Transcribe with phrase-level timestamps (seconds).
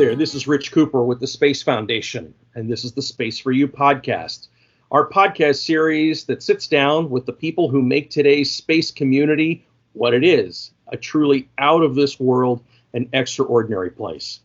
[0.00, 3.52] there, this is Rich Cooper with the Space Foundation, and this is the Space for
[3.52, 4.48] You podcast,
[4.90, 10.14] our podcast series that sits down with the people who make today's space community what
[10.14, 12.64] it is a truly out of this world
[12.94, 14.40] and extraordinary place.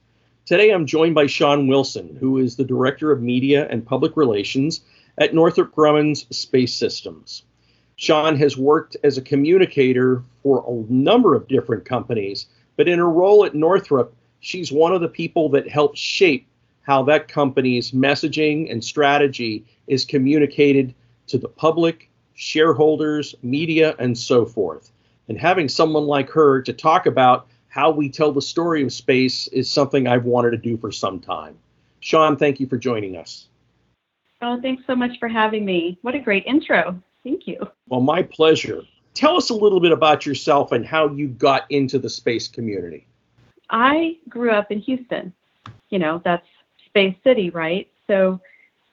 [0.46, 4.82] Today, I'm joined by Sean Wilson, who is the Director of Media and Public Relations
[5.18, 7.44] at Northrop Grumman's Space Systems.
[7.96, 13.10] Sean has worked as a communicator for a number of different companies, but in her
[13.10, 14.14] role at Northrop,
[14.46, 16.48] she's one of the people that helps shape
[16.84, 20.94] how that company's messaging and strategy is communicated
[21.26, 24.92] to the public, shareholders, media, and so forth.
[25.28, 29.48] And having someone like her to talk about how we tell the story of space
[29.48, 31.57] is something I've wanted to do for some time.
[32.00, 33.48] Sean, thank you for joining us.
[34.44, 35.98] Oh, thanks so much for having me.
[36.04, 37.02] What a great intro.
[37.23, 37.68] Thank you.
[37.88, 38.84] Well, my pleasure.
[39.16, 43.08] Tell us a little bit about yourself and how you got into the space community.
[43.76, 45.34] I grew up in Houston.
[45.90, 46.48] You know, that's
[46.86, 47.90] Space City, right?
[48.08, 48.40] So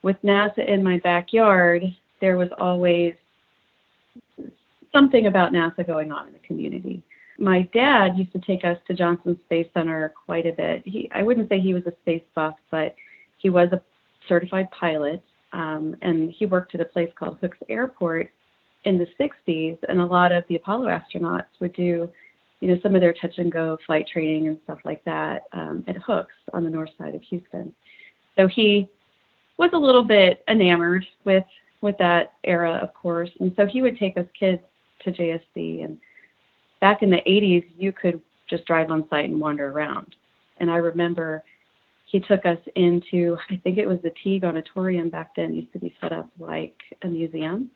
[0.02, 1.84] with NASA in my backyard,
[2.20, 3.14] there was always
[4.92, 7.00] something about NASA going on in the community.
[7.38, 10.82] My dad used to take us to Johnson Space Center quite a bit.
[10.84, 12.96] He, I wouldn't say he was a space buff, but
[13.38, 13.80] he was a
[14.28, 15.22] certified pilot,
[15.52, 18.30] um, and he worked at a place called Hooks Airport
[18.84, 22.10] in the 60s, and a lot of the Apollo astronauts would do
[22.62, 25.82] you know, some of their touch and go flight training and stuff like that um,
[25.88, 27.74] at Hooks on the north side of Houston.
[28.36, 28.88] So he
[29.58, 31.44] was a little bit enamored with
[31.80, 34.62] with that era, of course, and so he would take us kids
[35.02, 35.84] to JSC.
[35.84, 35.98] And
[36.80, 40.14] back in the 80s, you could just drive on site and wander around.
[40.58, 41.42] And I remember
[42.06, 45.80] he took us into, I think it was the Teague Auditorium back then, used to
[45.80, 47.68] be set up like a museum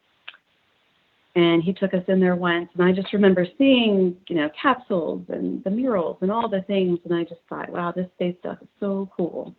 [1.37, 5.23] and he took us in there once and i just remember seeing you know capsules
[5.29, 8.59] and the murals and all the things and i just thought wow this space stuff
[8.61, 9.55] is so cool.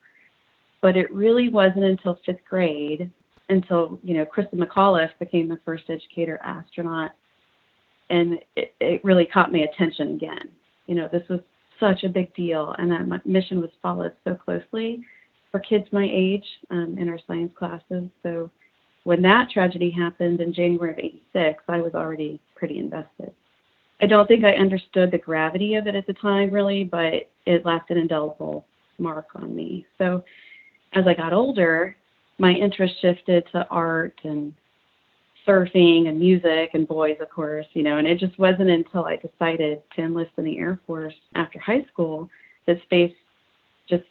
[0.80, 3.10] But it really wasn't until fifth grade
[3.50, 7.12] until you know kristen mcauliffe became the first educator astronaut
[8.10, 10.50] and it, it really caught my attention again.
[10.88, 11.40] You know this was
[11.80, 15.04] such a big deal and that mission was followed so closely
[15.52, 18.10] for kids my age um, in our science classes.
[18.24, 18.50] So
[19.08, 23.34] when that tragedy happened in January of 86, I was already pretty invested.
[24.02, 27.66] I don't think I understood the gravity of it at the time, really, but it
[27.66, 28.66] left an indelible
[29.00, 29.86] mark on me.
[29.98, 30.26] So
[30.92, 31.96] as I got older,
[32.38, 34.54] my interest shifted to art and
[35.48, 39.16] surfing and music and boys, of course, you know, and it just wasn't until I
[39.16, 42.30] decided to enlist in the Air Force after high school
[42.66, 43.16] that space
[43.88, 44.04] just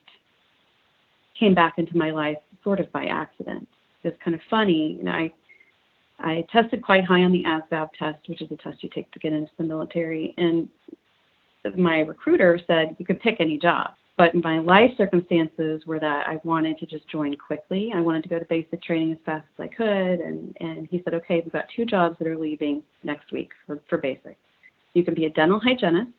[1.38, 3.68] came back into my life sort of by accident
[4.06, 5.00] is kind of funny.
[5.06, 5.32] I
[6.18, 9.18] I tested quite high on the ASVAB test, which is a test you take to
[9.18, 10.68] get into the military, and
[11.76, 13.90] my recruiter said you could pick any job.
[14.16, 17.92] But my life circumstances were that I wanted to just join quickly.
[17.94, 21.02] I wanted to go to basic training as fast as I could, and and he
[21.04, 24.38] said, okay, we've got two jobs that are leaving next week for for basic.
[24.94, 26.12] You can be a dental hygienist,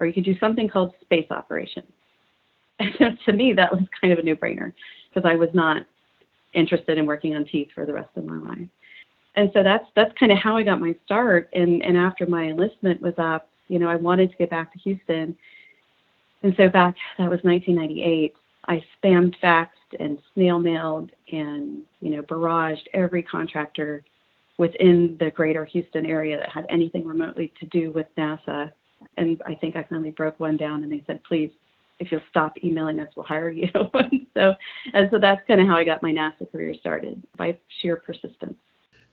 [0.00, 1.86] or you could do something called space operations.
[2.80, 4.72] And to me, that was kind of a no-brainer
[5.08, 5.86] because I was not
[6.54, 8.68] interested in working on teeth for the rest of my life.
[9.36, 11.48] And so that's that's kind of how I got my start.
[11.52, 14.78] And and after my enlistment was up, you know, I wanted to get back to
[14.80, 15.36] Houston.
[16.42, 18.34] And so back that was 1998.
[18.66, 24.04] I spammed, faxed, and snail mailed, and you know, barraged every contractor
[24.56, 28.70] within the greater Houston area that had anything remotely to do with NASA.
[29.16, 31.50] And I think I finally broke one down, and they said, "Please
[31.98, 33.68] if you'll stop emailing us, we'll hire you.
[34.34, 34.54] so,
[34.92, 38.56] and so that's kind of how I got my NASA career started by sheer persistence.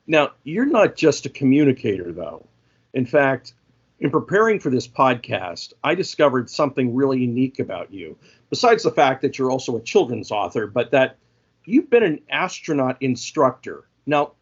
[0.07, 2.47] Now, you're not just a communicator, though.
[2.93, 3.53] In fact,
[3.99, 8.17] in preparing for this podcast, I discovered something really unique about you,
[8.49, 11.17] besides the fact that you're also a children's author, but that
[11.65, 13.85] you've been an astronaut instructor.
[14.07, 14.33] Now,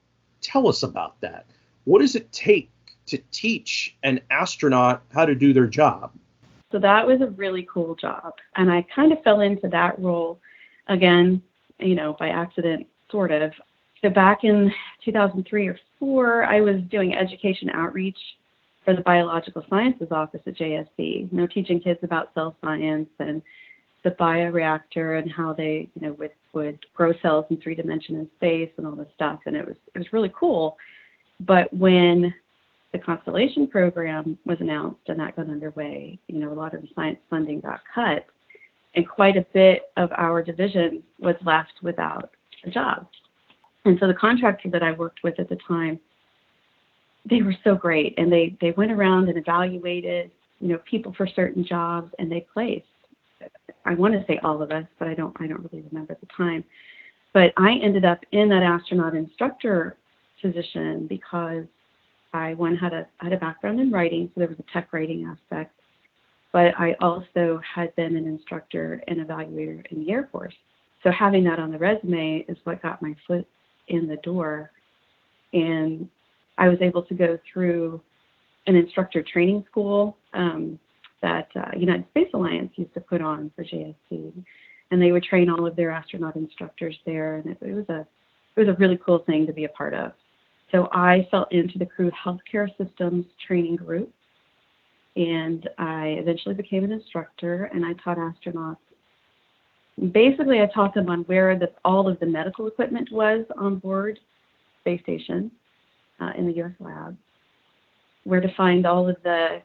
[0.42, 1.46] tell us about that.
[1.84, 2.72] What does it take
[3.08, 6.14] to teach an astronaut how to do their job?
[6.72, 8.34] So that was a really cool job.
[8.56, 10.40] And I kind of fell into that role
[10.88, 11.42] again,
[11.80, 13.52] you know, by accident, sort of.
[14.02, 14.72] So back in
[15.04, 18.18] 2003 or four, I was doing education outreach
[18.86, 23.42] for the biological sciences office at JSC, you know, teaching kids about cell science and
[24.04, 28.30] the bioreactor and how they, you know, would, would grow cells in three dimension in
[28.38, 29.40] space and all this stuff.
[29.46, 30.78] And it was it was really cool.
[31.42, 32.34] But when
[32.92, 36.88] the Constellation program was announced and that got underway, you know, a lot of the
[36.96, 38.26] science funding got cut,
[38.96, 42.32] and quite a bit of our division was left without
[42.66, 43.08] a job.
[43.86, 46.00] And so the contractor that I worked with at the time,
[47.30, 51.28] they were so great, and they they went around and evaluated, you know, people for
[51.28, 52.86] certain jobs, and they placed
[53.86, 56.28] I want to say all of us, but I don't I don't really remember the
[56.36, 56.64] time.
[57.34, 59.98] But I ended up in that astronaut instructor
[60.42, 61.66] position because
[62.34, 65.26] I one had a had a background in writing, so there was a tech writing
[65.26, 65.74] aspect,
[66.52, 70.54] but I also had been an instructor and evaluator in the Air Force.
[71.04, 73.48] So having that on the resume is what got my foot
[73.88, 74.72] in the door,
[75.54, 76.08] and
[76.58, 78.02] I was able to go through
[78.68, 80.78] an instructor training school um,
[81.22, 84.34] that uh, United Space Alliance used to put on for JSC,
[84.92, 88.06] and they would train all of their astronaut instructors there, and it, it was a
[88.56, 90.12] it was a really cool thing to be a part of.
[90.72, 94.12] So I fell into the crew healthcare systems training group,
[95.16, 98.78] and I eventually became an instructor, and I taught astronauts.
[100.12, 104.20] Basically, I taught them on where the, all of the medical equipment was on board
[104.82, 105.52] space station
[106.22, 106.72] uh, in the U.S.
[106.80, 107.18] lab,
[108.24, 109.62] where to find all of the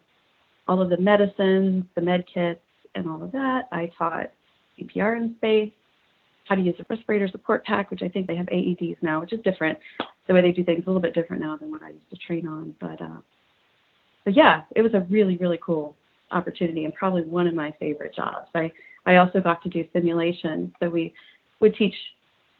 [0.66, 2.60] all of the medicines, the med kits,
[2.94, 3.68] and all of that.
[3.70, 4.30] I taught
[4.78, 5.72] CPR in space,
[6.48, 9.32] how to use a respirator support pack, which I think they have AEDs now, which
[9.32, 9.78] is different.
[10.26, 12.16] The way they do things a little bit different now than what I used to
[12.16, 12.74] train on.
[12.80, 13.20] But uh,
[14.24, 15.96] but yeah, it was a really really cool
[16.30, 18.48] opportunity and probably one of my favorite jobs.
[18.54, 18.72] I
[19.06, 21.12] I also got to do simulation, so we
[21.60, 21.94] would teach.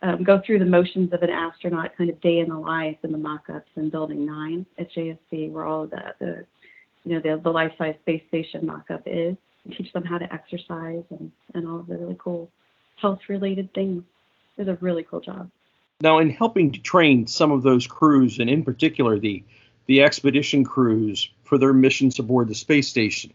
[0.02, 3.12] Um, go through the motions of an astronaut kind of day in the life in
[3.12, 6.44] the mock-ups in building nine at JSC where all of the, the
[7.04, 9.34] you know the, the life-size space station mock-up is
[9.64, 12.50] and teach them how to exercise and, and all of the really cool
[12.96, 14.02] health related things.
[14.56, 15.50] it was a really cool job.
[16.00, 19.44] Now, in helping to train some of those crews, and in particular the
[19.86, 23.32] the expedition crews for their missions aboard the space station,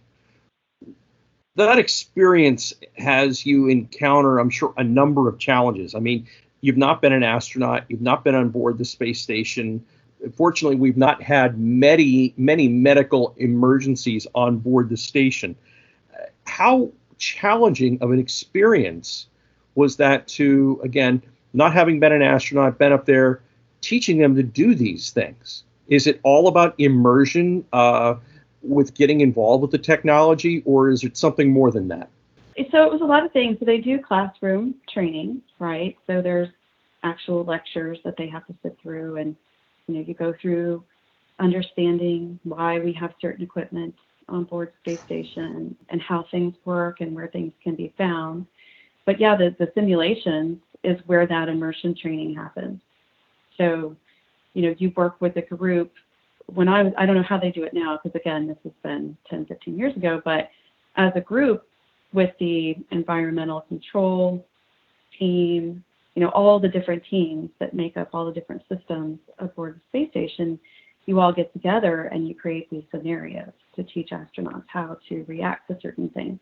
[1.56, 5.94] that experience has you encounter, I'm sure, a number of challenges.
[5.94, 6.28] I mean,
[6.62, 9.86] you've not been an astronaut, you've not been on board the space station.
[10.34, 15.56] Fortunately, we've not had many many medical emergencies on board the station.
[16.46, 19.28] How challenging of an experience
[19.76, 21.22] was that to again
[21.54, 23.42] not having been an astronaut been up there
[23.82, 25.64] teaching them to do these things.
[25.88, 28.16] Is it all about immersion uh,
[28.62, 32.10] with getting involved with the technology or is it something more than that?
[32.72, 33.58] So it was a lot of things.
[33.60, 35.98] So they do classroom training right?
[36.08, 36.50] So there's
[37.04, 39.36] actual lectures that they have to sit through and
[39.88, 40.84] you know you go through
[41.40, 43.96] understanding why we have certain equipment
[44.28, 48.46] on board space station and how things work and where things can be found.
[49.06, 52.80] But yeah, the, the simulations is where that immersion training happens.
[53.58, 53.96] So,
[54.54, 55.92] you know, you work with a group.
[56.48, 58.74] When I was, I don't know how they do it now, because again, this has
[58.84, 60.50] been 10, 15 years ago, but
[60.96, 61.68] as a group
[62.14, 64.46] with the environmental control
[65.18, 65.84] team,
[66.16, 70.00] you know, all the different teams that make up all the different systems aboard the
[70.00, 70.60] space station,
[71.06, 75.68] you all get together and you create these scenarios to teach astronauts how to react
[75.68, 76.40] to certain things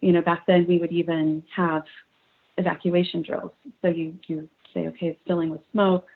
[0.00, 1.84] you know, back then we would even have
[2.58, 3.52] evacuation drills.
[3.80, 6.06] So you, you say, okay, it's filling with smoke.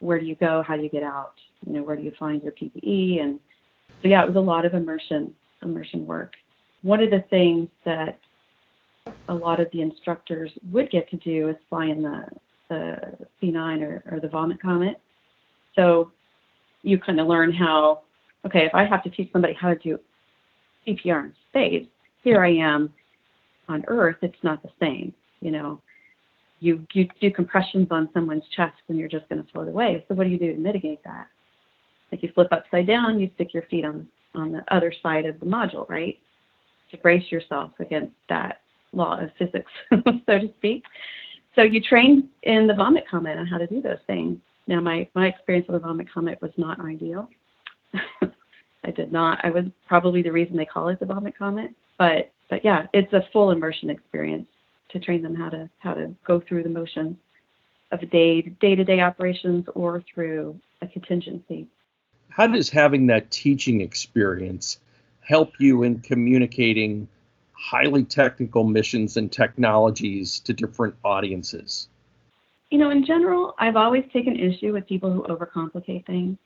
[0.00, 0.62] Where do you go?
[0.66, 1.34] How do you get out?
[1.66, 3.22] You know, where do you find your PPE?
[3.22, 3.40] And
[4.02, 6.34] so yeah, it was a lot of immersion, immersion work.
[6.82, 8.18] One of the things that
[9.28, 12.24] a lot of the instructors would get to do is fly in the,
[12.68, 12.96] the
[13.42, 15.00] C9 or, or the Vomit Comet.
[15.74, 16.12] So
[16.82, 18.02] you kind of learn how,
[18.44, 19.98] okay, if I have to teach somebody how to do
[20.86, 21.86] CPR in space,
[22.22, 22.92] here I am
[23.68, 25.12] on Earth, it's not the same.
[25.46, 25.80] You know,
[26.58, 30.04] you you do compressions on someone's chest and you're just going to float away.
[30.08, 31.28] So what do you do to mitigate that?
[32.10, 35.38] Like you flip upside down, you stick your feet on on the other side of
[35.38, 36.18] the module, right?
[36.90, 38.60] To brace yourself against that
[38.92, 40.82] law of physics, so to speak.
[41.54, 44.38] So you train in the vomit comet on how to do those things.
[44.66, 47.30] Now my my experience with the vomit comet was not ideal.
[48.84, 49.38] I did not.
[49.44, 53.12] I was probably the reason they call it the vomit comet but but yeah, it's
[53.12, 54.46] a full immersion experience
[54.90, 57.16] to train them how to how to go through the motions
[57.92, 61.66] of day day to day operations or through a contingency.
[62.28, 64.78] How does having that teaching experience
[65.20, 67.08] help you in communicating
[67.52, 71.88] highly technical missions and technologies to different audiences?
[72.70, 76.36] You know, in general, I've always taken issue with people who overcomplicate things.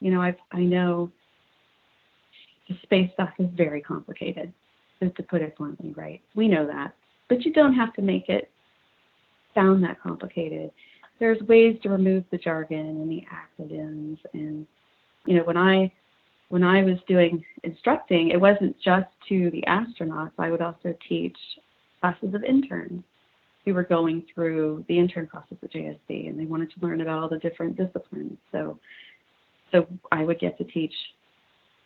[0.00, 1.10] You know, I've I know
[2.68, 4.52] the space stuff is very complicated
[5.02, 6.20] just to put it bluntly, right?
[6.34, 6.94] We know that.
[7.30, 8.50] But you don't have to make it
[9.54, 10.70] sound that complicated.
[11.18, 14.66] There's ways to remove the jargon and the acronyms and
[15.26, 15.92] you know, when I
[16.48, 20.32] when I was doing instructing, it wasn't just to the astronauts.
[20.38, 21.36] I would also teach
[22.00, 23.04] classes of interns
[23.64, 27.22] who were going through the intern process at JSC and they wanted to learn about
[27.22, 28.38] all the different disciplines.
[28.50, 28.78] So
[29.70, 30.94] so I would get to teach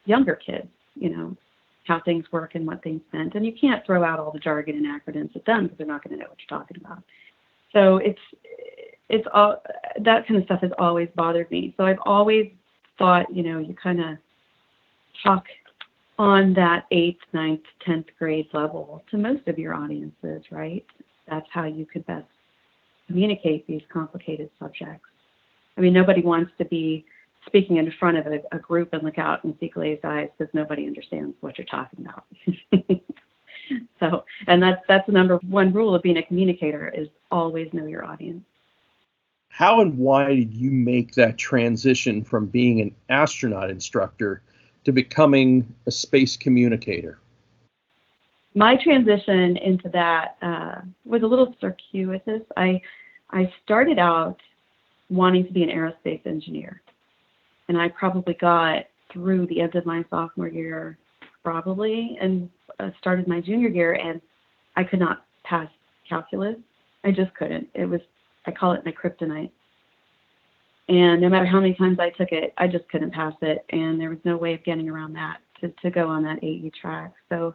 [0.07, 1.37] younger kids, you know,
[1.85, 3.35] how things work and what things meant.
[3.35, 6.03] And you can't throw out all the jargon and acronyms at them because they're not
[6.03, 7.03] going to know what you're talking about.
[7.73, 8.21] So it's
[9.11, 9.62] it's all
[10.00, 11.75] that kind of stuff has always bothered me.
[11.76, 12.50] So I've always
[12.99, 14.17] thought, you know, you kind of
[15.23, 15.45] talk
[16.19, 20.85] on that eighth, ninth, tenth grade level to most of your audiences, right?
[21.29, 22.26] That's how you could best
[23.07, 25.09] communicate these complicated subjects.
[25.76, 27.05] I mean, nobody wants to be
[27.47, 30.53] speaking in front of a, a group and look out and see glazed eyes because
[30.55, 32.25] nobody understands what you're talking about.
[34.01, 37.87] so, and that's that's the number one rule of being a communicator is always know
[37.87, 38.45] your audience.
[39.49, 44.43] How and why did you make that transition from being an astronaut instructor
[44.85, 47.19] to becoming a space communicator?
[48.57, 52.43] My transition into that uh, was a little circuitous.
[52.57, 52.81] I
[53.31, 54.41] I started out
[55.11, 56.81] wanting to be an aerospace engineer
[57.68, 60.99] and I probably got through the end of my sophomore year,
[61.42, 62.49] probably, and
[62.80, 64.21] uh, started my junior year, and
[64.76, 65.68] I could not pass
[66.09, 66.56] calculus.
[67.04, 67.68] I just couldn't.
[67.75, 68.00] It was,
[68.47, 69.50] I call it my kryptonite.
[70.88, 74.00] And no matter how many times I took it, I just couldn't pass it, and
[74.00, 77.14] there was no way of getting around that to, to go on that AE track.
[77.30, 77.54] So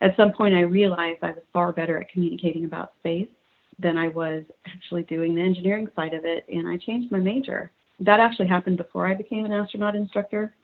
[0.00, 3.28] at some point, I realized I was far better at communicating about space
[3.78, 7.72] than I was actually doing the engineering side of it, and I changed my major
[8.04, 10.54] that actually happened before I became an astronaut instructor.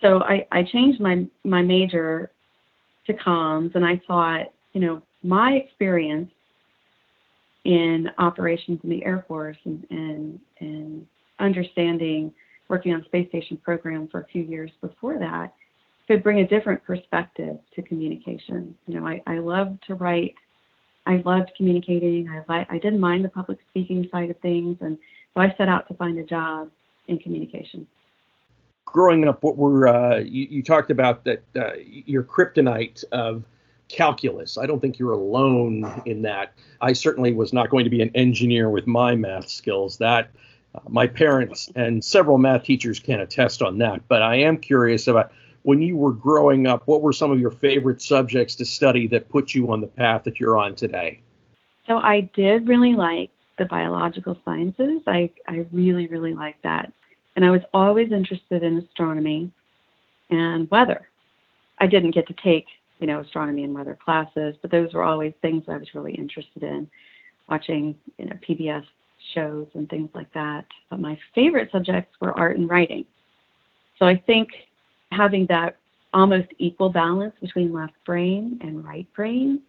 [0.00, 2.30] So I, I changed my, my major
[3.06, 6.30] to comms and I thought, you know, my experience
[7.64, 11.06] in operations in the Air Force and, and, and
[11.38, 12.32] understanding
[12.68, 15.54] working on space station program for a few years before that
[16.06, 18.74] could bring a different perspective to communication.
[18.86, 20.34] You know, I, I love to write.
[21.06, 22.28] I loved communicating.
[22.48, 24.76] I, I didn't mind the public speaking side of things.
[24.80, 24.98] And
[25.34, 26.70] so I set out to find a job
[27.08, 27.86] in communication.
[28.84, 33.44] Growing up, what were uh, you, you, talked about that uh, your kryptonite of
[33.88, 34.56] calculus.
[34.56, 36.52] I don't think you're alone in that.
[36.80, 39.98] I certainly was not going to be an engineer with my math skills.
[39.98, 40.30] That
[40.74, 44.06] uh, my parents and several math teachers can attest on that.
[44.06, 47.50] But I am curious about when you were growing up, what were some of your
[47.50, 51.20] favorite subjects to study that put you on the path that you're on today?
[51.86, 55.02] So I did really like the biological sciences.
[55.06, 56.92] I, I really, really like that.
[57.36, 59.50] And I was always interested in astronomy
[60.30, 61.08] and weather.
[61.78, 62.66] I didn't get to take,
[63.00, 66.62] you know, astronomy and weather classes, but those were always things I was really interested
[66.62, 66.88] in,
[67.48, 68.84] watching, you know, PBS
[69.34, 70.64] shows and things like that.
[70.90, 73.04] But my favorite subjects were art and writing.
[73.98, 74.48] So I think
[75.10, 75.76] having that
[76.12, 79.60] almost equal balance between left brain and right brain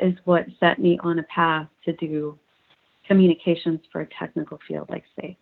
[0.00, 2.38] is what set me on a path to do
[3.08, 5.36] communications for a technical field like space.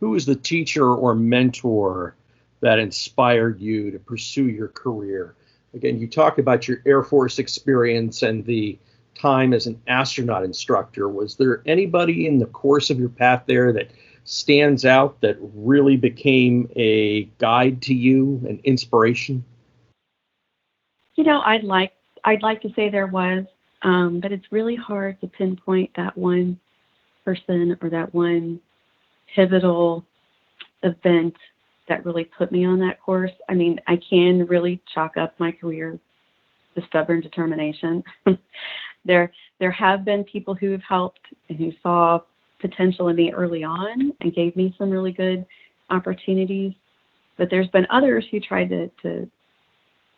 [0.00, 2.16] Who was the teacher or mentor
[2.60, 5.34] that inspired you to pursue your career?
[5.72, 8.78] Again, you talk about your Air Force experience and the
[9.14, 11.08] time as an astronaut instructor.
[11.08, 13.90] Was there anybody in the course of your path there that
[14.24, 19.44] stands out that really became a guide to you, an inspiration?
[21.14, 21.92] You know, I'd like
[22.24, 23.46] I'd like to say there was,
[23.82, 26.60] um, but it's really hard to pinpoint that one
[27.26, 28.60] person or that one
[29.34, 30.06] pivotal
[30.82, 31.34] event
[31.88, 33.32] that really put me on that course.
[33.48, 35.98] I mean, I can really chalk up my career
[36.74, 38.02] to stubborn determination.
[39.04, 42.20] there there have been people who have helped and who saw
[42.60, 45.44] potential in me early on and gave me some really good
[45.90, 46.72] opportunities.
[47.36, 49.28] But there's been others who tried to to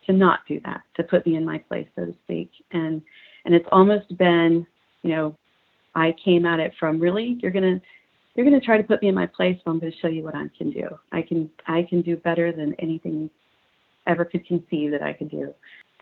[0.05, 2.51] to not do that, to put me in my place, so to speak.
[2.71, 3.01] And
[3.45, 4.65] and it's almost been,
[5.03, 5.35] you know,
[5.99, 7.81] I came at it from really you're gonna
[8.35, 10.35] you're gonna try to put me in my place, but I'm gonna show you what
[10.35, 10.87] I can do.
[11.11, 13.29] I can I can do better than anything
[14.07, 15.53] ever could conceive that I could do.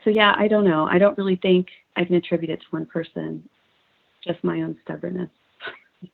[0.04, 0.86] So yeah, I don't know.
[0.86, 3.48] I don't really think I can attribute it to one person,
[4.24, 5.30] just my own stubbornness.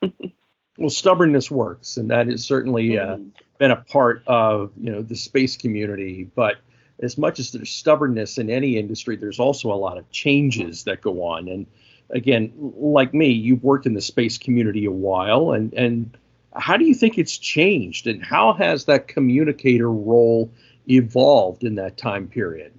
[0.78, 3.28] well, stubbornness works, and that has certainly uh, mm-hmm.
[3.58, 6.30] been a part of you know the space community.
[6.34, 6.56] But
[7.02, 11.02] as much as there's stubbornness in any industry, there's also a lot of changes that
[11.02, 11.66] go on, and
[12.10, 16.16] again, like me, you've worked in the space community a while, and and
[16.54, 20.52] how do you think it's changed, and how has that communicator role
[20.88, 22.72] evolved in that time period?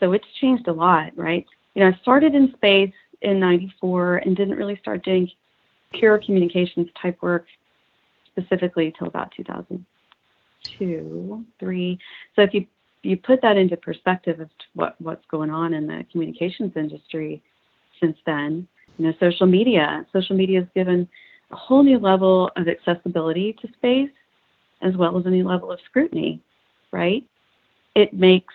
[0.00, 1.44] So it's changed a lot, right?
[1.74, 5.30] You know, I started in space in '94 and didn't really start doing
[5.92, 7.46] pure communications type work
[8.26, 11.98] specifically till about 2002, three.
[12.36, 12.66] So if you
[13.02, 17.42] you put that into perspective of what what's going on in the communications industry,
[18.00, 18.66] since then.
[18.98, 20.06] You know, social media.
[20.12, 21.08] Social media has given
[21.50, 24.10] a whole new level of accessibility to space,
[24.82, 26.40] as well as a new level of scrutiny.
[26.92, 27.24] Right?
[27.94, 28.54] It makes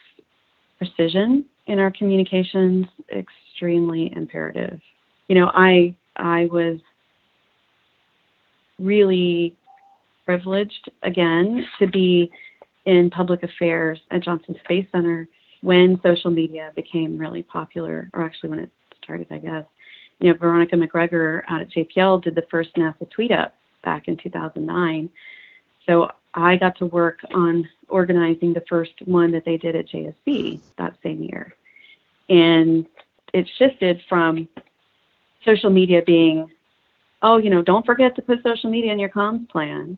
[0.77, 4.79] precision in our communications extremely imperative.
[5.27, 6.79] You know, I I was
[8.79, 9.55] really
[10.25, 12.31] privileged again to be
[12.85, 15.27] in public affairs at Johnson Space Center
[15.61, 18.69] when social media became really popular, or actually when it
[19.03, 19.65] started, I guess.
[20.19, 24.17] You know, Veronica McGregor out at JPL did the first NASA tweet up back in
[24.17, 25.09] 2009.
[25.85, 30.59] So I got to work on organizing the first one that they did at JSC
[30.77, 31.55] that same year.
[32.29, 32.85] And
[33.33, 34.47] it shifted from
[35.45, 36.49] social media being,
[37.21, 39.97] oh, you know, don't forget to put social media in your comms plan,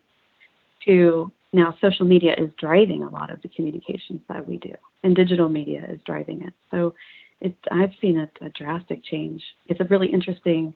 [0.86, 5.16] to now social media is driving a lot of the communications that we do, and
[5.16, 6.54] digital media is driving it.
[6.72, 6.94] So
[7.42, 9.44] it, I've seen a, a drastic change.
[9.68, 10.74] It's a really interesting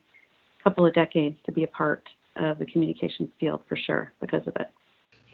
[0.64, 4.56] couple of decades to be a part of the communications field for sure because of
[4.58, 4.70] it.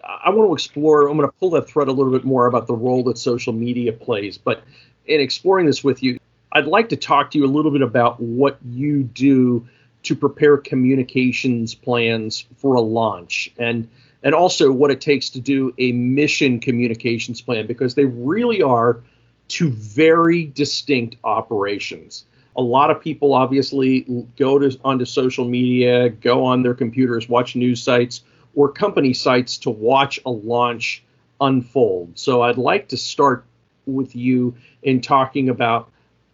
[0.04, 2.68] I want to explore, I'm going to pull that thread a little bit more about
[2.68, 4.38] the role that social media plays.
[4.38, 4.64] But
[5.08, 6.20] in exploring this with you,
[6.52, 9.68] I'd like to talk to you a little bit about what you do
[10.04, 13.90] to prepare communications plans for a launch and
[14.24, 19.04] and also what it takes to do a mission communications plan because they really are
[19.48, 22.26] two very distinct operations.
[22.56, 24.02] A lot of people obviously
[24.38, 28.24] go to onto social media, go on their computers, watch news sites
[28.56, 31.04] or company sites to watch a launch
[31.42, 32.18] unfold.
[32.18, 33.46] So I'd like to start
[33.86, 35.92] with you in talking about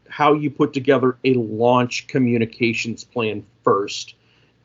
[0.08, 4.16] how you put together a launch communications plan first.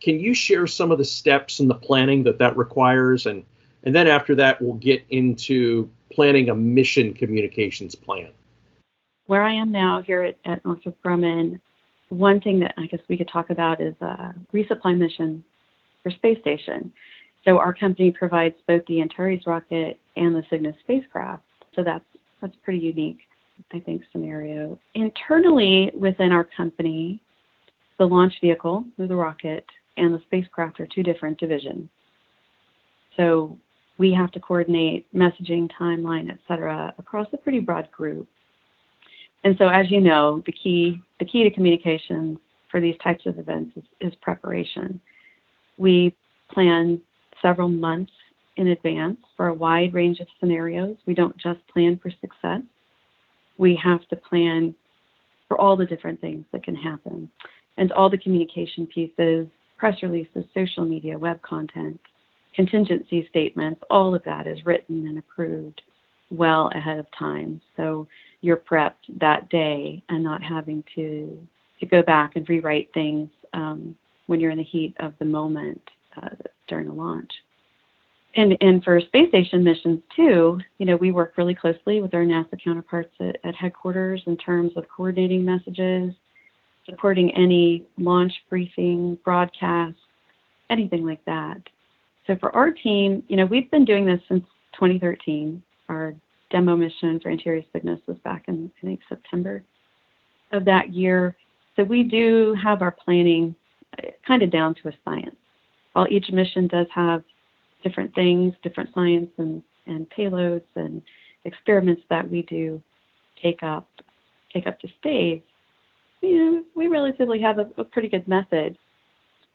[0.01, 3.45] Can you share some of the steps and the planning that that requires and
[3.83, 8.31] and then after that we'll get into planning a mission communications plan.
[9.27, 11.61] Where I am now here at, at Northrop Grumman,
[12.09, 15.45] one thing that I guess we could talk about is a resupply mission
[16.03, 16.93] for space station.
[17.45, 21.43] So our company provides both the Antares rocket and the Cygnus spacecraft.
[21.75, 22.05] So that's
[22.41, 23.21] that's pretty unique,
[23.73, 24.79] I think, scenario.
[24.95, 27.21] Internally within our company,
[27.99, 31.89] the launch vehicle, the rocket, and the spacecraft are two different divisions.
[33.17, 33.59] So
[33.99, 38.29] we have to coordinate messaging, timeline, et cetera, across a pretty broad group.
[39.45, 42.39] And so, as you know, the key the key to communications
[42.71, 45.01] for these types of events is, is preparation.
[45.79, 46.15] We
[46.51, 47.01] plan
[47.41, 48.13] several months
[48.57, 50.97] in advance for a wide range of scenarios.
[51.07, 52.63] We don't just plan for success.
[53.59, 54.75] We have to plan
[55.49, 57.31] for all the different things that can happen
[57.77, 62.01] and all the communication pieces, press releases, social media, web content,
[62.57, 65.83] contingency statements, all of that is written and approved
[66.31, 67.61] well ahead of time.
[67.77, 68.09] So
[68.41, 71.39] you're prepped that day and not having to
[71.79, 73.95] to go back and rewrite things um,
[74.29, 75.83] when you're in the heat of the moment
[76.17, 76.31] uh,
[76.69, 77.31] during a launch.
[78.35, 82.25] And, and for space station missions too, you know, we work really closely with our
[82.25, 86.15] NASA counterparts at, at headquarters in terms of coordinating messages,
[86.85, 89.97] supporting any launch briefing, broadcast,
[90.71, 91.59] anything like that.
[92.27, 95.63] So for our team, you know, we've been doing this since 2013.
[95.89, 96.15] Our
[96.51, 99.63] demo mission for Antares Cygnus was back in, I think, September
[100.53, 101.37] of that year.
[101.77, 103.55] So we do have our planning
[103.99, 105.37] uh, kind of down to a science.
[105.93, 107.23] While each mission does have
[107.83, 111.03] different things, different science and, and payloads and
[111.45, 112.83] experiments that we do
[113.43, 113.89] take up
[114.53, 115.43] take up to space,
[116.23, 118.79] you know, we relatively have a, a pretty good method.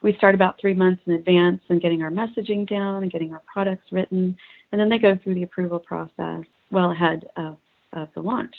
[0.01, 3.41] We start about three months in advance and getting our messaging down and getting our
[3.51, 4.35] products written,
[4.71, 7.57] and then they go through the approval process well ahead of,
[7.93, 8.55] of the launch.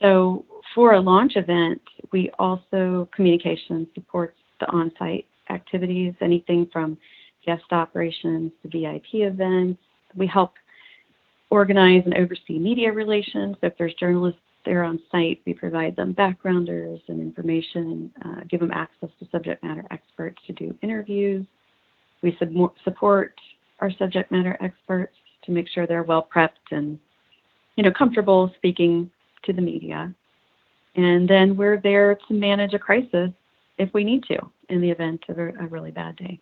[0.00, 1.80] So for a launch event,
[2.12, 6.96] we also communication supports the on-site activities, anything from
[7.44, 9.80] guest operations to VIP events.
[10.14, 10.54] We help
[11.50, 13.56] organize and oversee media relations.
[13.60, 18.60] So if there's journalists there on site, we provide them backgrounders and information, uh, give
[18.60, 21.46] them access to subject matter experts to do interviews.
[22.20, 23.34] We sub- support
[23.80, 26.98] our subject matter experts to make sure they're well prepped and
[27.76, 29.10] you know comfortable speaking
[29.44, 30.12] to the media.
[30.96, 33.30] And then we're there to manage a crisis
[33.78, 36.40] if we need to in the event of a, a really bad day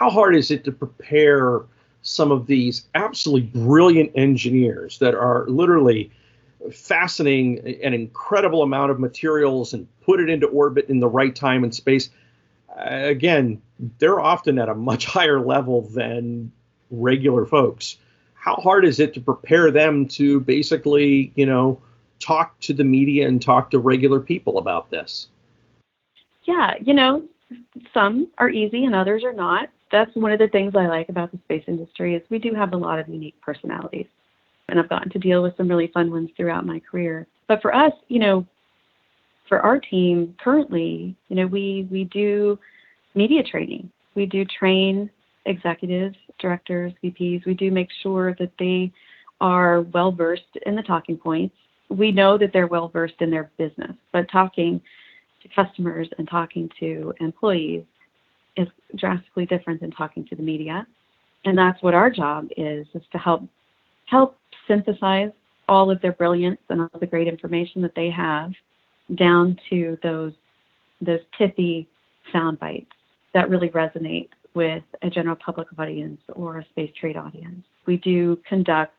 [0.00, 1.60] how hard is it to prepare
[2.00, 6.10] some of these absolutely brilliant engineers that are literally
[6.72, 11.64] fastening an incredible amount of materials and put it into orbit in the right time
[11.64, 12.10] and space?
[12.68, 13.60] Uh, again,
[13.98, 16.52] they're often at a much higher level than
[16.90, 17.96] regular folks.
[18.34, 21.80] How hard is it to prepare them to basically, you know,
[22.20, 25.28] talk to the media and talk to regular people about this?
[26.44, 27.22] Yeah, you know,
[27.92, 31.32] some are easy and others are not that's one of the things I like about
[31.32, 34.06] the space industry is we do have a lot of unique personalities.
[34.70, 37.26] And I've gotten to deal with some really fun ones throughout my career.
[37.48, 38.46] But for us, you know,
[39.48, 42.58] for our team currently, you know, we we do
[43.14, 43.90] media training.
[44.14, 45.10] We do train
[45.46, 47.44] executives, directors, VPs.
[47.46, 48.92] We do make sure that they
[49.40, 51.54] are well versed in the talking points.
[51.88, 54.80] We know that they're well versed in their business, but talking
[55.42, 57.84] to customers and talking to employees
[58.56, 60.86] is drastically different than talking to the media.
[61.44, 63.42] And that's what our job is, is to help
[64.10, 65.30] help synthesize
[65.68, 68.52] all of their brilliance and all the great information that they have
[69.14, 70.32] down to those
[71.00, 71.88] those pithy
[72.32, 72.90] sound bites
[73.32, 77.64] that really resonate with a general public audience or a space trade audience.
[77.86, 78.94] We do conduct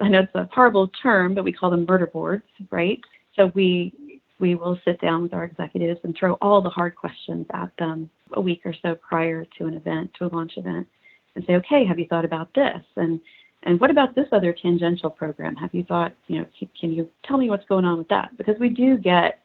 [0.00, 3.00] I know it's a horrible term, but we call them murder boards, right?
[3.36, 7.46] So we we will sit down with our executives and throw all the hard questions
[7.52, 10.86] at them a week or so prior to an event, to a launch event,
[11.34, 12.82] and say, okay, have you thought about this?
[12.96, 13.20] And
[13.68, 15.54] and what about this other tangential program?
[15.56, 16.46] Have you thought, you know,
[16.80, 18.34] can you tell me what's going on with that?
[18.38, 19.40] Because we do get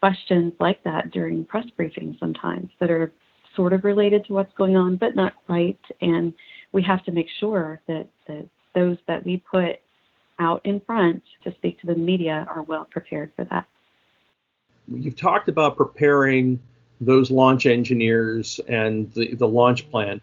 [0.00, 3.12] questions like that during press briefings sometimes that are
[3.54, 5.78] sort of related to what's going on, but not quite.
[6.00, 6.34] And
[6.72, 9.76] we have to make sure that, that those that we put
[10.40, 13.66] out in front to speak to the media are well prepared for that.
[14.88, 16.58] You've talked about preparing
[17.00, 20.20] those launch engineers and the, the launch plan.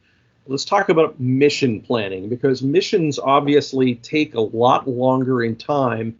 [0.49, 6.17] Let's talk about mission planning because missions obviously take a lot longer in time.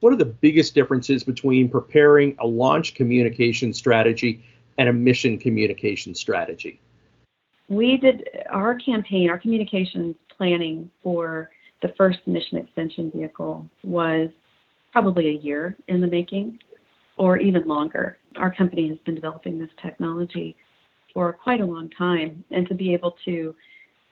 [0.00, 4.42] What are the biggest differences between preparing a launch communication strategy
[4.78, 6.80] and a mission communication strategy?
[7.68, 11.50] We did our campaign, our communications planning for
[11.82, 14.30] the first mission extension vehicle was
[14.92, 16.58] probably a year in the making
[17.18, 18.16] or even longer.
[18.36, 20.56] Our company has been developing this technology
[21.16, 23.54] for quite a long time, and to be able to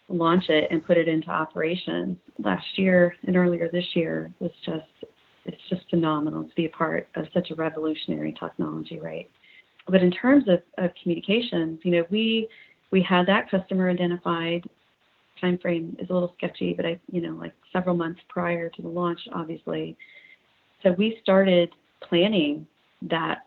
[0.09, 5.13] launch it and put it into operation last year and earlier this year was just
[5.45, 9.29] it's just phenomenal to be a part of such a revolutionary technology, right?
[9.87, 12.49] But in terms of, of communications, you know, we
[12.91, 14.65] we had that customer identified.
[15.43, 18.81] Time frame is a little sketchy, but I, you know, like several months prior to
[18.81, 19.95] the launch, obviously.
[20.83, 21.69] So we started
[22.09, 22.67] planning
[23.03, 23.43] that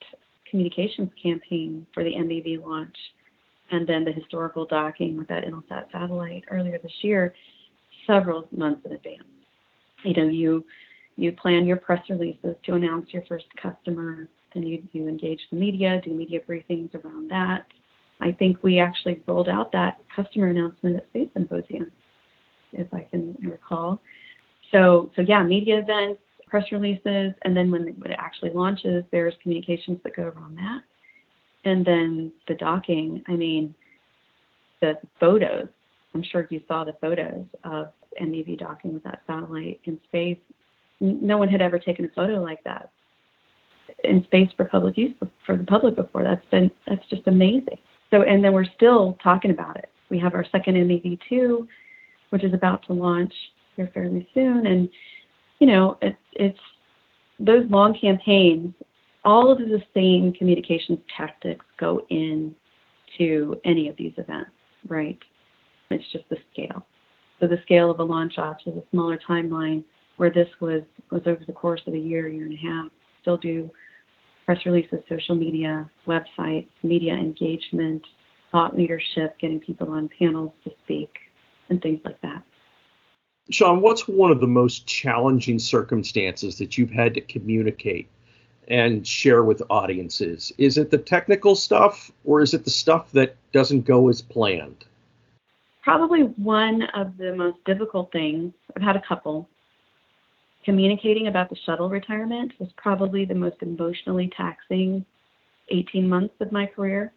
[0.47, 2.95] communications campaign for the MEV launch
[3.71, 7.33] and then the historical docking with that Intelsat satellite earlier this year,
[8.05, 9.23] several months in advance.
[10.03, 10.65] You know, you
[11.15, 15.57] you plan your press releases to announce your first customer, then you, you engage the
[15.57, 17.65] media, do media briefings around that.
[18.21, 21.91] I think we actually rolled out that customer announcement at Space Symposium,
[22.71, 23.99] if I can recall.
[24.71, 29.33] So so yeah, media events, press releases, and then when, when it actually launches, there's
[29.41, 30.81] communications that go around that.
[31.67, 33.75] And then the docking, I mean,
[34.81, 35.67] the photos,
[36.13, 40.37] I'm sure you saw the photos of MEV docking with that satellite in space.
[40.99, 42.89] No one had ever taken a photo like that
[44.03, 45.13] in space for public use
[45.45, 46.23] for the public before.
[46.23, 47.77] That's been that's just amazing.
[48.11, 49.89] So and then we're still talking about it.
[50.09, 51.67] We have our second MEV2,
[52.29, 53.33] which is about to launch
[53.75, 54.89] here fairly soon, and
[55.59, 56.59] you know, it's it's
[57.39, 58.73] those long campaigns.
[59.27, 64.51] All of the same communications tactics go into any of these events,
[64.87, 65.19] right?
[65.91, 66.85] It's just the scale.
[67.41, 69.83] So the scale of a launch off is a smaller timeline,
[70.15, 72.89] where this was was over the course of a year, year and a half.
[73.19, 73.69] Still do
[74.45, 78.03] press releases, social media, websites, media engagement,
[78.53, 81.13] thought leadership, getting people on panels to speak,
[81.69, 82.43] and things like that.
[83.51, 88.09] Sean, what's one of the most challenging circumstances that you've had to communicate
[88.67, 90.51] and share with audiences?
[90.57, 94.85] Is it the technical stuff or is it the stuff that doesn't go as planned?
[95.83, 99.47] Probably one of the most difficult things, I've had a couple.
[100.65, 105.05] Communicating about the shuttle retirement was probably the most emotionally taxing
[105.69, 107.13] 18 months of my career.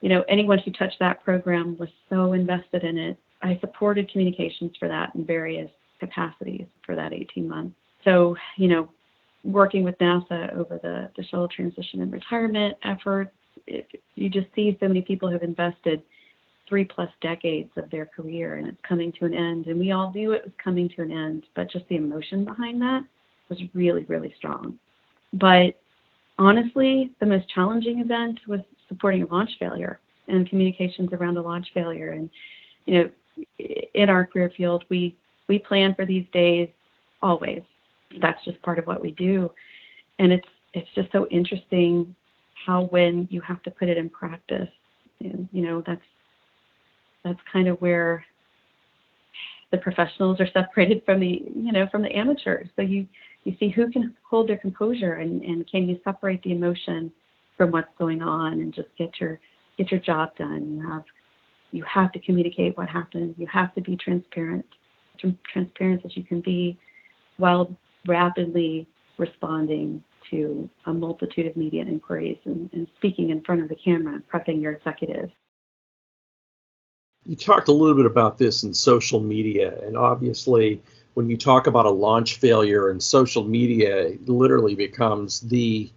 [0.00, 4.72] You know, anyone who touched that program was so invested in it I supported communications
[4.78, 7.76] for that in various capacities for that 18 months.
[8.04, 8.88] So, you know,
[9.48, 13.32] working with NASA over the, the shuttle transition and retirement efforts,
[13.66, 16.02] it, you just see so many people who have invested
[16.68, 19.66] three plus decades of their career and it's coming to an end.
[19.66, 22.80] And we all knew it was coming to an end, but just the emotion behind
[22.82, 23.04] that
[23.48, 24.78] was really, really strong.
[25.32, 25.80] But
[26.38, 31.68] honestly, the most challenging event was supporting a launch failure and communications around a launch
[31.72, 32.10] failure.
[32.10, 32.28] And,
[32.84, 33.10] you know,
[33.94, 35.16] in our career field, we
[35.48, 36.68] we plan for these days
[37.22, 37.62] always.
[38.20, 39.50] That's just part of what we do,
[40.18, 42.14] and it's it's just so interesting
[42.66, 44.68] how when you have to put it in practice,
[45.20, 46.02] and, you know that's
[47.24, 48.24] that's kind of where
[49.70, 52.68] the professionals are separated from the you know from the amateurs.
[52.76, 53.06] So you
[53.44, 57.12] you see who can hold their composure and, and can you separate the emotion
[57.56, 59.38] from what's going on and just get your
[59.76, 60.76] get your job done.
[60.76, 61.04] You have
[61.70, 63.34] you have to communicate what happened.
[63.36, 64.64] You have to be transparent,
[65.52, 66.78] transparent as you can be,
[67.36, 67.70] while
[68.08, 73.76] rapidly responding to a multitude of media inquiries and, and speaking in front of the
[73.76, 75.32] camera and prepping your executives.
[77.24, 80.80] You talked a little bit about this in social media, and obviously,
[81.14, 85.90] when you talk about a launch failure in social media, it literally becomes the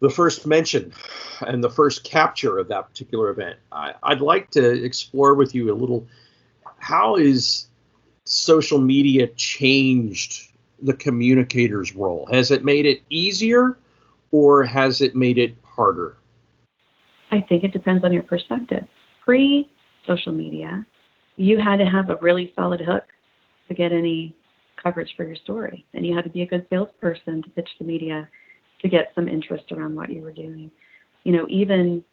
[0.00, 0.92] the first mention
[1.40, 3.58] and the first capture of that particular event.
[3.72, 6.06] I, would like to explore with you a little
[6.78, 7.66] how is
[8.24, 12.28] social media changed the communicator's role?
[12.30, 13.78] Has it made it easier
[14.30, 16.16] or has it made it harder?
[17.30, 18.84] I think it depends on your perspective.
[19.24, 19.68] Pre
[20.06, 20.86] social media,
[21.36, 23.04] you had to have a really solid hook
[23.68, 24.34] to get any
[24.80, 27.84] coverage for your story, and you had to be a good salesperson to pitch the
[27.84, 28.28] media
[28.82, 30.70] to get some interest around what you were doing.
[31.24, 32.04] You know, even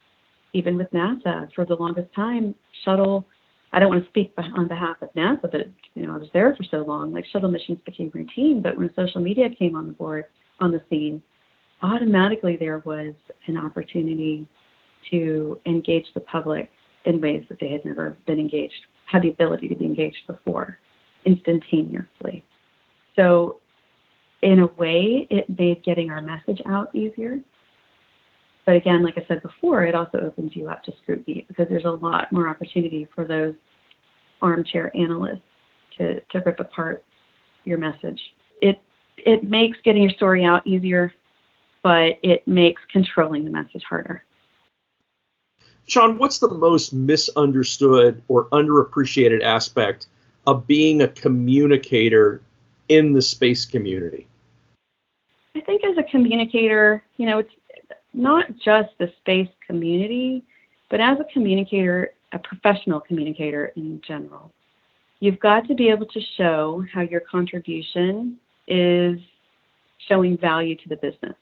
[0.54, 3.26] even with NASA, for the longest time, shuttle.
[3.74, 6.56] I don't want to speak on behalf of NASA, but you know, I was there
[6.56, 7.12] for so long.
[7.12, 10.26] Like shuttle missions became routine, but when social media came on the board
[10.60, 11.24] on the scene,
[11.82, 13.16] automatically there was
[13.48, 14.48] an opportunity
[15.10, 16.70] to engage the public
[17.06, 18.74] in ways that they had never been engaged,
[19.06, 20.78] had the ability to be engaged before,
[21.26, 22.46] instantaneously.
[23.16, 23.60] So
[24.44, 27.40] in a way, it made getting our message out easier.
[28.66, 31.86] But again, like I said before, it also opens you up to scrutiny because there's
[31.86, 33.56] a lot more opportunity for those
[34.42, 35.42] armchair analysts
[35.98, 37.04] to, to rip apart
[37.66, 38.22] your message.
[38.62, 38.82] It
[39.18, 41.14] it makes getting your story out easier,
[41.82, 44.24] but it makes controlling the message harder.
[45.86, 50.08] Sean, what's the most misunderstood or underappreciated aspect
[50.48, 52.42] of being a communicator
[52.90, 54.28] in the space community?
[55.56, 57.54] I think as a communicator, you know, it's
[58.14, 60.44] not just the space community,
[60.90, 64.52] but as a communicator, a professional communicator in general,
[65.20, 69.20] you've got to be able to show how your contribution is
[70.08, 71.36] showing value to the business.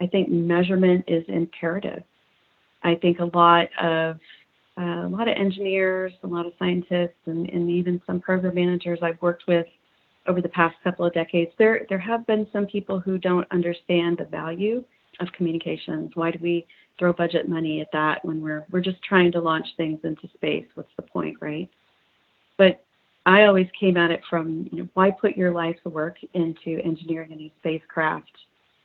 [0.00, 2.02] I think measurement is imperative.
[2.82, 4.18] I think a lot of
[4.76, 8.98] uh, a lot of engineers, a lot of scientists, and, and even some program managers
[9.02, 9.66] I've worked with
[10.26, 14.18] over the past couple of decades, there there have been some people who don't understand
[14.18, 14.84] the value
[15.20, 16.12] of communications.
[16.14, 16.66] Why do we
[16.98, 20.66] throw budget money at that when we're we're just trying to launch things into space?
[20.74, 21.68] What's the point, right?
[22.56, 22.84] But
[23.26, 27.32] I always came at it from you know, why put your life's work into engineering
[27.32, 28.30] a new spacecraft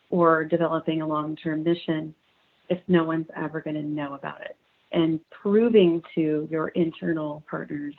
[0.09, 2.15] or developing a long-term mission
[2.69, 4.55] if no one's ever going to know about it?
[4.91, 7.93] And proving to your internal partners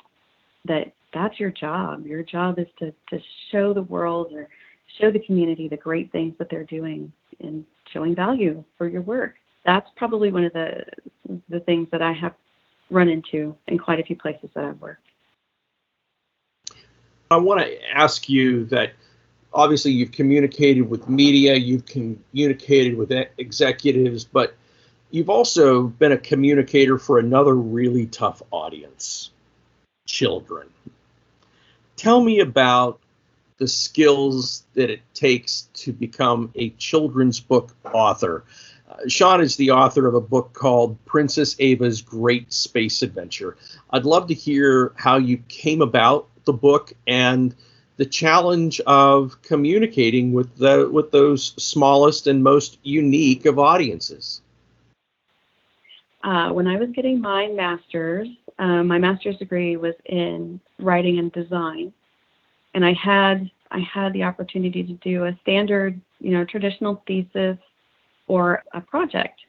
[0.65, 2.07] that that's your job.
[2.07, 4.49] Your job is to, to show the world or
[4.99, 9.35] show the community the great things that they're doing and showing value for your work.
[9.65, 10.85] That's probably one of the
[11.49, 12.35] the things that I have
[12.91, 15.07] run into in quite a few places that I've worked.
[17.31, 18.93] I want to ask you that
[19.53, 24.55] obviously you've communicated with media, you've communicated with executives, but
[25.11, 29.31] you've also been a communicator for another really tough audience
[30.07, 30.69] children.
[31.97, 32.99] Tell me about
[33.61, 38.43] the skills that it takes to become a children's book author.
[38.91, 43.59] Uh, Sean is the author of a book called Princess Ava's Great Space Adventure.
[43.91, 47.55] I'd love to hear how you came about the book and
[47.99, 54.41] the challenge of communicating with the with those smallest and most unique of audiences.
[56.25, 61.31] Uh, when I was getting my master's, um, my master's degree was in writing and
[61.31, 61.93] design,
[62.75, 67.57] and I had I had the opportunity to do a standard, you know, traditional thesis
[68.27, 69.41] or a project,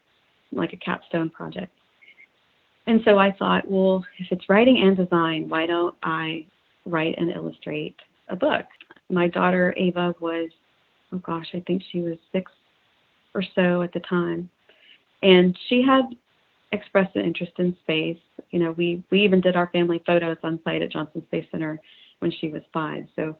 [0.52, 1.72] like a capstone project.
[2.88, 6.46] And so I thought, well, if it's writing and design, why don't I
[6.86, 7.96] write and illustrate
[8.30, 8.66] a book?
[9.10, 10.50] My daughter Ava was,
[11.12, 12.52] oh gosh, I think she was six
[13.34, 14.50] or so at the time,
[15.24, 16.04] and she had
[16.72, 18.18] expressed an interest in space.
[18.52, 21.80] You know, we we even did our family photos on site at Johnson Space Center
[22.22, 23.06] when she was five.
[23.16, 23.36] So,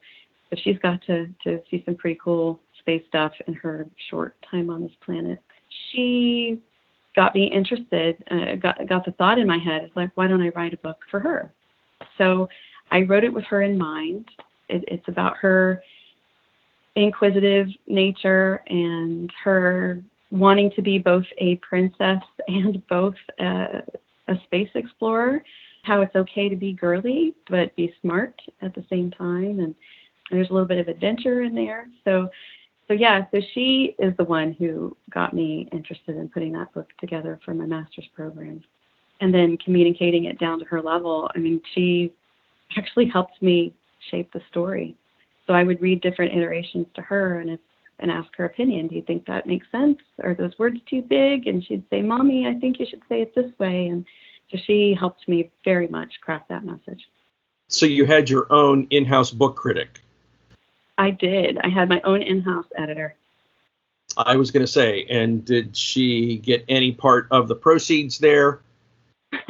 [0.50, 4.70] but she's got to to see some pretty cool space stuff in her short time
[4.70, 5.40] on this planet.
[5.90, 6.60] She
[7.16, 8.22] got me interested.
[8.30, 9.82] Uh, got got the thought in my head.
[9.82, 11.52] It's like, why don't I write a book for her?
[12.18, 12.48] So
[12.90, 14.26] I wrote it with her in mind.
[14.68, 15.82] It, it's about her
[16.94, 23.82] inquisitive nature and her wanting to be both a princess and both a,
[24.28, 25.42] a space explorer.
[25.82, 29.74] How it's okay to be girly but be smart at the same time and
[30.30, 32.28] there's a little bit of adventure in there so
[32.88, 36.88] so yeah so she is the one who got me interested in putting that book
[37.00, 38.62] together for my master's program
[39.20, 42.12] and then communicating it down to her level i mean she
[42.76, 43.74] actually helped me
[44.10, 44.96] shape the story
[45.46, 47.60] so i would read different iterations to her and if
[48.02, 48.88] and ask her opinion.
[48.88, 49.96] Do you think that makes sense?
[50.22, 51.46] Are those words too big?
[51.46, 53.86] And she'd say, Mommy, I think you should say it this way.
[53.86, 54.04] And
[54.52, 57.08] so she helped me very much craft that message.
[57.68, 60.00] So you had your own in house book critic?
[60.98, 61.58] I did.
[61.58, 63.16] I had my own in house editor.
[64.16, 68.60] I was going to say, and did she get any part of the proceeds there?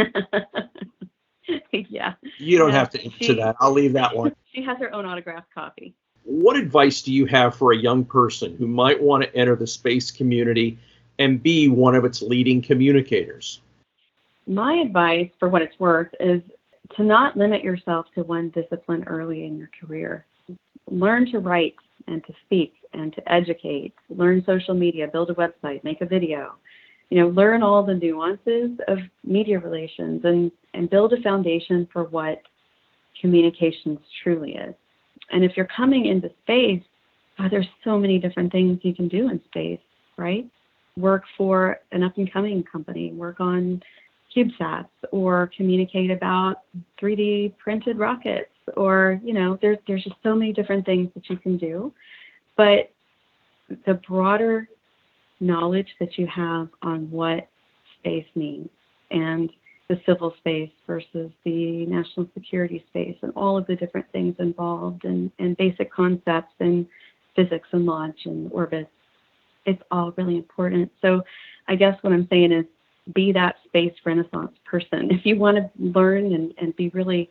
[1.73, 2.15] yeah.
[2.39, 3.57] You don't yeah, have to answer that.
[3.59, 4.35] I'll leave that one.
[4.55, 5.95] She has her own autographed copy.
[6.25, 9.67] What advice do you have for a young person who might want to enter the
[9.67, 10.79] space community
[11.19, 13.63] and be one of its leading communicators?
[14.47, 16.43] My advice, for what it's worth, is
[16.97, 20.27] to not limit yourself to one discipline early in your career.
[20.91, 21.75] Learn to write
[22.07, 23.95] and to speak and to educate.
[24.11, 26.55] Learn social media, build a website, make a video.
[27.11, 32.05] You know, learn all the nuances of media relations and, and build a foundation for
[32.05, 32.43] what
[33.21, 34.75] communications truly is.
[35.31, 36.83] And if you're coming into space,
[37.39, 39.81] oh, there's so many different things you can do in space,
[40.17, 40.47] right?
[40.97, 43.83] Work for an up and coming company, work on
[44.35, 46.63] CubeSats or communicate about
[47.01, 51.37] 3D printed rockets or, you know, there's, there's just so many different things that you
[51.37, 51.93] can do.
[52.57, 52.91] But
[53.87, 54.69] the broader
[55.41, 57.49] knowledge that you have on what
[57.99, 58.69] space means
[59.11, 59.51] and
[59.89, 65.05] the civil space versus the national security space and all of the different things involved
[65.05, 66.87] and, and basic concepts in
[67.37, 68.91] physics and launch and orbits.
[69.67, 70.91] It's all really important.
[71.03, 71.23] So
[71.69, 72.65] I guess what I'm saying is
[73.15, 75.11] be that space renaissance person.
[75.11, 77.31] If you want to learn and, and be really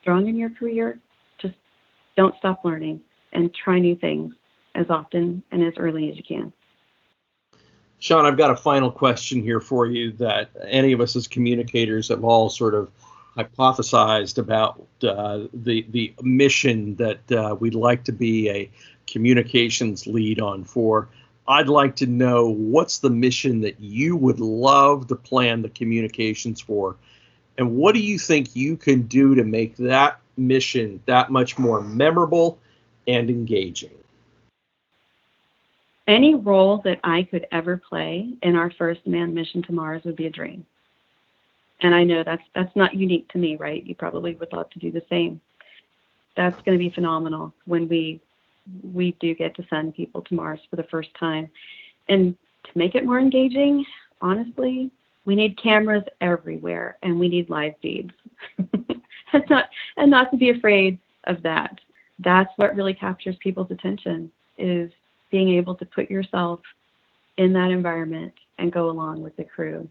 [0.00, 0.98] strong in your career,
[1.38, 1.54] just
[2.16, 3.00] don't stop learning
[3.32, 4.34] and try new things
[4.74, 6.52] as often and as early as you can.
[7.98, 12.08] Sean, I've got a final question here for you that any of us as communicators
[12.08, 12.90] have all sort of
[13.36, 18.70] hypothesized about uh, the the mission that uh, we'd like to be a
[19.06, 21.08] communications lead on for.
[21.50, 26.60] I'd like to know what's the mission that you would love to plan the communications
[26.60, 26.94] for,
[27.58, 31.80] and what do you think you can do to make that mission that much more
[31.80, 32.60] memorable
[33.08, 33.90] and engaging?
[36.06, 40.16] Any role that I could ever play in our first manned mission to Mars would
[40.16, 40.64] be a dream.
[41.80, 43.84] And I know that's that's not unique to me, right?
[43.84, 45.40] You probably would love to do the same.
[46.36, 48.20] That's going to be phenomenal when we
[48.82, 51.50] we do get to send people to Mars for the first time.
[52.08, 53.84] And to make it more engaging,
[54.20, 54.90] honestly,
[55.24, 58.12] we need cameras everywhere and we need live feeds.
[58.58, 61.78] and not and not to be afraid of that.
[62.18, 64.90] That's what really captures people's attention is
[65.30, 66.60] being able to put yourself
[67.36, 69.88] in that environment and go along with the crew.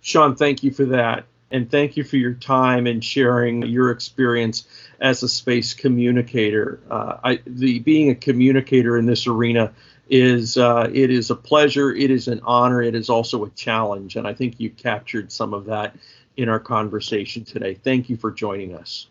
[0.00, 4.66] Sean, thank you for that and thank you for your time and sharing your experience
[5.00, 6.80] as a space communicator.
[6.90, 9.72] Uh, I, the being a communicator in this arena
[10.08, 14.16] is uh, it is a pleasure, it is an honor, it is also a challenge,
[14.16, 15.96] and I think you captured some of that
[16.36, 17.74] in our conversation today.
[17.74, 19.06] Thank you for joining us.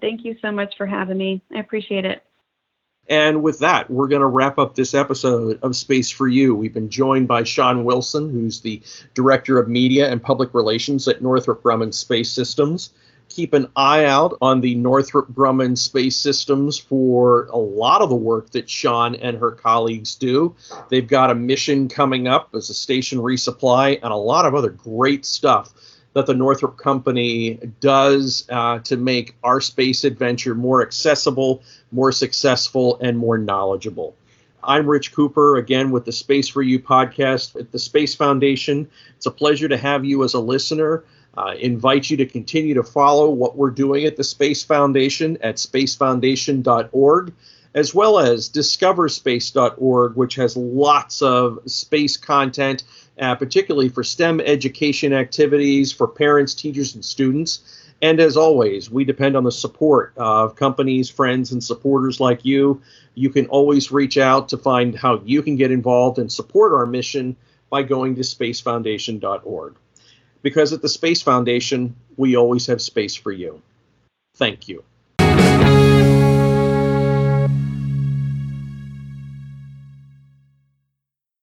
[0.00, 1.42] Thank you so much for having me.
[1.54, 2.24] I appreciate it.
[3.08, 6.54] And with that, we're going to wrap up this episode of Space for You.
[6.54, 8.80] We've been joined by Sean Wilson, who's the
[9.14, 12.90] Director of Media and Public Relations at Northrop Grumman Space Systems.
[13.28, 18.14] Keep an eye out on the Northrop Grumman Space Systems for a lot of the
[18.14, 20.54] work that Sean and her colleagues do.
[20.88, 24.70] They've got a mission coming up as a station resupply and a lot of other
[24.70, 25.72] great stuff
[26.14, 32.98] that the Northrop Company does uh, to make our space adventure more accessible, more successful,
[33.00, 34.14] and more knowledgeable.
[34.64, 38.88] I'm Rich Cooper, again with the Space for You podcast at the Space Foundation.
[39.16, 41.04] It's a pleasure to have you as a listener.
[41.36, 45.56] Uh, invite you to continue to follow what we're doing at the Space Foundation at
[45.56, 47.32] spacefoundation.org,
[47.74, 52.84] as well as discoverspace.org, which has lots of space content
[53.22, 57.78] uh, particularly for STEM education activities for parents, teachers, and students.
[58.02, 62.82] And as always, we depend on the support of companies, friends, and supporters like you.
[63.14, 66.84] You can always reach out to find how you can get involved and support our
[66.84, 67.36] mission
[67.70, 69.76] by going to spacefoundation.org.
[70.42, 73.62] Because at the Space Foundation, we always have space for you.
[74.34, 74.82] Thank you.